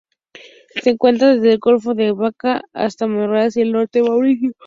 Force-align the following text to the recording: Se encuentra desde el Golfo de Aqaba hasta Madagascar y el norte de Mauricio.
Se 0.81 0.89
encuentra 0.89 1.35
desde 1.35 1.51
el 1.53 1.59
Golfo 1.59 1.93
de 1.93 2.07
Aqaba 2.07 2.63
hasta 2.73 3.05
Madagascar 3.05 3.59
y 3.59 3.61
el 3.67 3.71
norte 3.73 4.01
de 4.01 4.09
Mauricio. 4.09 4.51